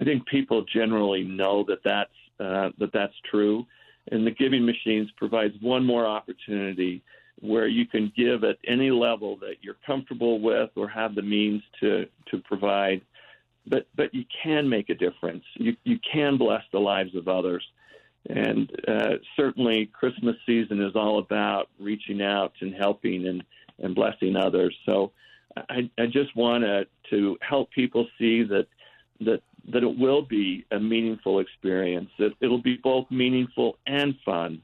I 0.00 0.04
think 0.04 0.26
people 0.26 0.64
generally 0.72 1.24
know 1.24 1.64
that 1.68 1.80
that's 1.84 2.10
uh, 2.40 2.70
that 2.78 2.92
that's 2.92 3.14
true, 3.30 3.66
and 4.10 4.26
the 4.26 4.32
Giving 4.32 4.66
Machines 4.66 5.10
provides 5.16 5.54
one 5.60 5.84
more 5.84 6.06
opportunity 6.06 7.02
where 7.40 7.66
you 7.66 7.86
can 7.86 8.12
give 8.16 8.44
at 8.44 8.58
any 8.66 8.90
level 8.90 9.36
that 9.38 9.56
you're 9.60 9.76
comfortable 9.86 10.40
with 10.40 10.70
or 10.76 10.88
have 10.88 11.14
the 11.14 11.22
means 11.22 11.62
to 11.80 12.06
to 12.30 12.38
provide. 12.38 13.00
But 13.66 13.86
but 13.94 14.14
you 14.14 14.24
can 14.42 14.68
make 14.68 14.90
a 14.90 14.94
difference. 14.94 15.44
You 15.54 15.76
you 15.84 15.98
can 16.10 16.36
bless 16.36 16.62
the 16.72 16.78
lives 16.78 17.14
of 17.14 17.28
others. 17.28 17.64
And 18.26 18.72
uh, 18.88 19.16
certainly 19.36 19.86
Christmas 19.86 20.36
season 20.46 20.80
is 20.80 20.96
all 20.96 21.18
about 21.18 21.68
reaching 21.78 22.22
out 22.22 22.52
and 22.60 22.74
helping 22.74 23.26
and 23.26 23.44
and 23.82 23.94
blessing 23.94 24.36
others. 24.36 24.74
So 24.86 25.12
I, 25.56 25.90
I 25.98 26.06
just 26.06 26.34
want 26.36 26.64
to 27.10 27.36
help 27.40 27.70
people 27.70 28.06
see 28.18 28.42
that 28.44 28.66
that 29.20 29.42
that 29.72 29.82
it 29.82 29.98
will 29.98 30.22
be 30.22 30.64
a 30.70 30.78
meaningful 30.78 31.40
experience 31.40 32.10
that 32.18 32.32
it'll 32.40 32.62
be 32.62 32.78
both 32.82 33.10
meaningful 33.10 33.78
and 33.86 34.14
fun. 34.24 34.60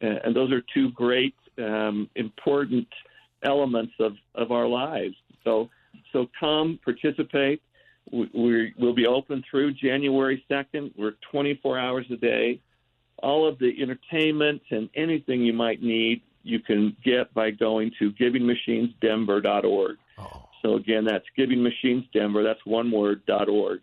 And 0.00 0.36
those 0.36 0.52
are 0.52 0.62
two 0.74 0.90
great 0.90 1.34
um, 1.58 2.08
important 2.16 2.88
elements 3.42 3.92
of, 4.00 4.14
of 4.34 4.50
our 4.50 4.66
lives. 4.66 5.14
So, 5.44 5.70
so 6.12 6.28
come 6.38 6.78
participate. 6.84 7.62
We, 8.10 8.30
we 8.34 8.74
will 8.78 8.94
be 8.94 9.06
open 9.06 9.42
through 9.50 9.72
January 9.74 10.44
2nd. 10.50 10.92
We're 10.96 11.14
24 11.30 11.78
hours 11.78 12.06
a 12.10 12.16
day. 12.16 12.60
All 13.22 13.46
of 13.46 13.58
the 13.58 13.72
entertainment 13.80 14.62
and 14.70 14.88
anything 14.94 15.42
you 15.42 15.52
might 15.52 15.82
need, 15.82 16.22
you 16.42 16.60
can 16.60 16.96
get 17.04 17.32
by 17.32 17.50
going 17.50 17.92
to 17.98 18.12
givingmachinesdenver.org. 18.12 19.96
Oh. 20.18 20.48
So 20.62 20.76
again, 20.76 21.04
that's 21.04 21.26
givingmachinesdenver, 21.38 22.42
That's 22.42 22.64
one 22.64 22.90
word. 22.90 23.24
dot 23.26 23.48
.org, 23.48 23.80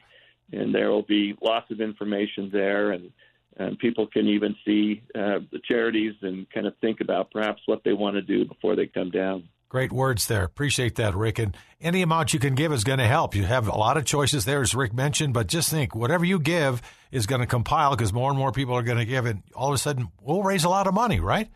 and 0.51 0.73
there 0.73 0.89
will 0.89 1.03
be 1.03 1.35
lots 1.41 1.69
of 1.69 1.79
information 1.79 2.49
there 2.51 2.91
and 2.91 3.11
and 3.57 3.77
people 3.77 4.07
can 4.07 4.27
even 4.27 4.55
see 4.65 5.01
uh, 5.15 5.39
the 5.51 5.59
charities 5.67 6.13
and 6.21 6.49
kind 6.51 6.67
of 6.67 6.73
think 6.79 7.01
about 7.01 7.31
perhaps 7.31 7.61
what 7.65 7.83
they 7.83 7.93
want 7.93 8.15
to 8.15 8.21
do 8.21 8.45
before 8.45 8.75
they 8.75 8.87
come 8.87 9.11
down. 9.11 9.49
Great 9.69 9.93
words 9.93 10.27
there. 10.27 10.43
Appreciate 10.43 10.95
that, 10.95 11.15
Rick. 11.15 11.39
And 11.39 11.55
any 11.79 12.01
amount 12.01 12.33
you 12.33 12.39
can 12.39 12.55
give 12.55 12.73
is 12.73 12.83
going 12.83 12.99
to 12.99 13.07
help. 13.07 13.35
You 13.35 13.45
have 13.45 13.69
a 13.69 13.77
lot 13.77 13.95
of 13.95 14.03
choices 14.03 14.43
there, 14.43 14.61
as 14.61 14.75
Rick 14.75 14.93
mentioned, 14.93 15.33
but 15.33 15.47
just 15.47 15.69
think 15.69 15.95
whatever 15.95 16.25
you 16.25 16.39
give 16.39 16.81
is 17.09 17.25
going 17.25 17.39
to 17.39 17.47
compile 17.47 17.91
because 17.91 18.11
more 18.11 18.29
and 18.29 18.37
more 18.37 18.51
people 18.51 18.75
are 18.75 18.83
going 18.83 18.97
to 18.97 19.05
give, 19.05 19.25
and 19.25 19.43
all 19.55 19.69
of 19.69 19.73
a 19.73 19.77
sudden 19.77 20.09
we'll 20.21 20.43
raise 20.43 20.65
a 20.65 20.69
lot 20.69 20.87
of 20.87 20.93
money, 20.93 21.21
right? 21.21 21.47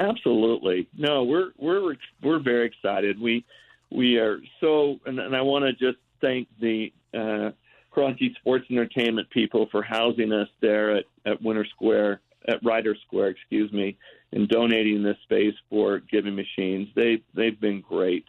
Absolutely. 0.00 0.88
No, 0.96 1.24
we're 1.24 1.50
we're 1.58 1.96
we're 2.22 2.38
very 2.38 2.66
excited. 2.66 3.20
We 3.20 3.44
we 3.90 4.16
are 4.16 4.38
so, 4.60 4.98
and, 5.04 5.18
and 5.18 5.34
I 5.34 5.42
want 5.42 5.64
to 5.64 5.72
just 5.72 5.98
thank 6.20 6.48
the 6.60 6.92
uh, 7.12 7.50
Kroenke 7.92 8.34
Sports 8.36 8.66
Entertainment 8.70 9.30
people 9.30 9.68
for 9.70 9.82
housing 9.82 10.32
us 10.32 10.48
there 10.60 10.96
at, 10.96 11.04
at 11.24 11.42
Winter 11.42 11.66
Square, 11.66 12.20
at 12.46 12.62
Writer 12.64 12.96
Square, 13.06 13.28
excuse 13.28 13.72
me, 13.72 13.96
and 14.32 14.48
donating 14.48 15.02
this 15.02 15.16
space 15.22 15.54
for 15.70 16.00
giving 16.00 16.34
machines. 16.34 16.88
They 16.94 17.22
they've 17.34 17.60
been 17.60 17.80
great. 17.80 18.26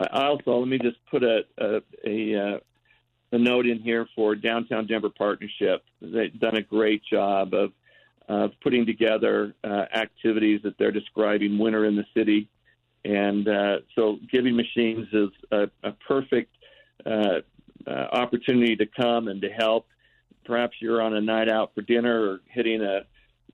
I 0.00 0.26
also 0.26 0.58
let 0.58 0.68
me 0.68 0.78
just 0.78 0.98
put 1.10 1.22
a 1.22 1.44
a, 1.58 1.80
a, 2.06 2.34
uh, 2.36 2.58
a 3.32 3.38
note 3.38 3.66
in 3.66 3.80
here 3.80 4.06
for 4.14 4.34
Downtown 4.34 4.86
Denver 4.86 5.10
Partnership. 5.10 5.84
They've 6.00 6.38
done 6.38 6.56
a 6.56 6.62
great 6.62 7.02
job 7.04 7.54
of 7.54 7.72
of 8.28 8.52
putting 8.62 8.86
together 8.86 9.54
uh, 9.64 9.86
activities 9.94 10.60
that 10.62 10.78
they're 10.78 10.92
describing 10.92 11.58
winter 11.58 11.84
in 11.84 11.96
the 11.96 12.06
city 12.14 12.48
And 13.04 13.48
uh, 13.48 13.78
so, 13.94 14.18
Giving 14.30 14.56
Machines 14.56 15.08
is 15.12 15.30
a, 15.50 15.70
a 15.82 15.92
perfect 16.06 16.54
uh, 17.06 17.40
uh, 17.86 17.90
opportunity 17.90 18.76
to 18.76 18.86
come 18.86 19.28
and 19.28 19.42
to 19.42 19.48
help. 19.48 19.86
Perhaps 20.44 20.76
you're 20.80 21.02
on 21.02 21.14
a 21.14 21.20
night 21.20 21.48
out 21.48 21.72
for 21.74 21.82
dinner 21.82 22.32
or 22.32 22.40
hitting 22.46 22.82
a 22.82 23.00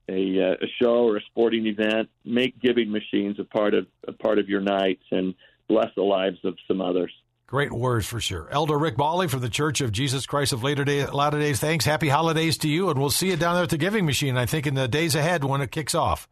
a, 0.09 0.41
uh, 0.41 0.55
a 0.61 0.67
show 0.81 1.05
or 1.05 1.17
a 1.17 1.21
sporting 1.21 1.67
event. 1.67 2.09
Make 2.23 2.59
Giving 2.61 2.91
Machines 2.91 3.39
a 3.39 3.43
part 3.43 3.73
of 3.73 3.87
a 4.07 4.13
part 4.13 4.39
of 4.39 4.47
your 4.47 4.61
nights 4.61 5.03
and 5.11 5.35
bless 5.67 5.89
the 5.95 6.03
lives 6.03 6.37
of 6.43 6.55
some 6.67 6.81
others. 6.81 7.11
Great 7.45 7.71
words 7.71 8.05
for 8.05 8.19
sure. 8.19 8.49
Elder 8.51 8.77
Rick 8.77 8.97
Bally 8.97 9.27
from 9.27 9.39
the 9.39 9.49
Church 9.49 9.79
of 9.79 9.91
Jesus 9.91 10.25
Christ 10.25 10.51
of 10.51 10.63
Latter 10.63 10.83
Day 10.83 11.05
Latter 11.05 11.39
Days. 11.39 11.59
Thanks. 11.59 11.85
Happy 11.85 12.09
holidays 12.09 12.57
to 12.59 12.69
you, 12.69 12.89
and 12.89 12.99
we'll 12.99 13.09
see 13.09 13.29
you 13.29 13.37
down 13.37 13.55
there 13.55 13.63
at 13.63 13.69
the 13.69 13.77
Giving 13.77 14.05
Machine. 14.05 14.37
I 14.37 14.45
think 14.45 14.67
in 14.67 14.75
the 14.75 14.87
days 14.87 15.15
ahead 15.15 15.43
when 15.43 15.61
it 15.61 15.71
kicks 15.71 15.95
off. 15.95 16.27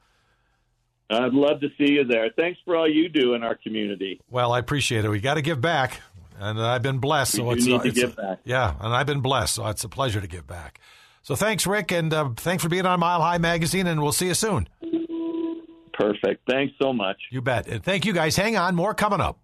I'd 1.10 1.34
love 1.34 1.62
to 1.62 1.70
see 1.78 1.94
you 1.94 2.04
there. 2.04 2.32
Thanks 2.36 2.60
for 2.66 2.76
all 2.76 2.90
you 2.90 3.10
do 3.10 3.36
in 3.36 3.44
our 3.44 3.56
community. 3.56 4.20
Well, 4.30 4.52
I 4.52 4.60
appreciate 4.60 5.06
it. 5.06 5.10
We 5.10 5.20
got 5.20 5.36
to 5.36 5.42
give 5.42 5.62
back, 5.62 6.02
and 6.40 6.62
I've 6.62 6.82
been 6.82 7.00
blessed. 7.00 7.36
We 7.36 7.40
so 7.40 7.52
it's, 7.52 7.66
need 7.66 7.82
to 7.82 7.88
it's- 7.88 7.94
give 7.96 8.16
back. 8.16 8.40
Yeah, 8.44 8.74
and 8.80 8.94
I've 8.94 9.06
been 9.08 9.22
blessed, 9.22 9.56
so 9.56 9.68
it's 9.68 9.84
a 9.84 9.90
pleasure 9.90 10.22
to 10.22 10.28
give 10.28 10.46
back. 10.48 10.80
So 11.24 11.36
thanks, 11.36 11.66
Rick, 11.66 11.92
and 11.92 12.14
uh, 12.14 12.30
thanks 12.36 12.62
for 12.64 12.70
being 12.70 12.86
on 12.86 13.00
Mile 13.00 13.22
High 13.22 13.40
Magazine, 13.40 13.88
and 13.88 14.02
we'll 14.02 14.12
see 14.12 14.28
you 14.28 14.34
soon. 14.36 14.68
Perfect. 15.94 16.48
Thanks 16.48 16.74
so 16.82 16.92
much. 16.94 17.18
You 17.32 17.42
bet. 17.42 17.68
And 17.68 17.84
thank 17.84 18.06
you 18.06 18.14
guys. 18.14 18.36
Hang 18.36 18.58
on, 18.58 18.76
more 18.76 18.94
coming 18.94 19.22
up. 19.22 19.40